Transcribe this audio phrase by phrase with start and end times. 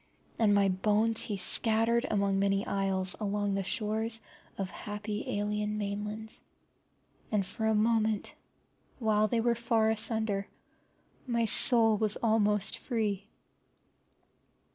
[0.39, 4.19] And my bones he scattered among many isles and along the shores
[4.57, 6.41] of happy alien mainlands.
[7.31, 8.33] And for a moment,
[8.97, 10.47] while they were far asunder,
[11.27, 13.27] my soul was almost free.